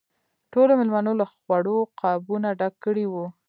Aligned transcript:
ټولو 0.51 0.71
مېلمنو 0.79 1.11
له 1.19 1.25
خوړو 1.33 1.77
قابونه 2.01 2.47
ډک 2.59 2.73
کړي 2.85 3.05
وو. 3.09 3.25